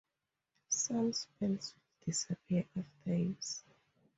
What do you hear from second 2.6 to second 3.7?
after use.